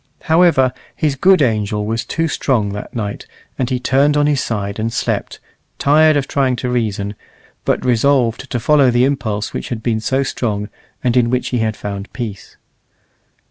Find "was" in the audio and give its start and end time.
1.85-2.03